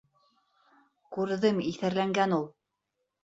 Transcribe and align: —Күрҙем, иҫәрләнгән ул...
—Күрҙем, 1.17 1.61
иҫәрләнгән 1.73 2.35
ул... 2.39 2.49